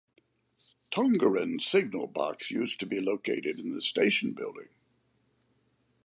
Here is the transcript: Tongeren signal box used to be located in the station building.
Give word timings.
Tongeren 0.91 1.59
signal 1.61 2.07
box 2.07 2.49
used 2.49 2.79
to 2.79 2.87
be 2.87 2.99
located 2.99 3.59
in 3.59 3.75
the 3.75 3.83
station 3.83 4.33
building. 4.33 4.69